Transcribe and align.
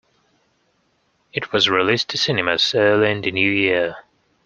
It 1.31 1.51
was 1.51 1.69
released 1.69 2.09
to 2.09 2.17
cinemas 2.17 2.73
early 2.73 3.11
in 3.11 3.21
the 3.21 3.29
New 3.29 3.51
Year. 3.51 3.97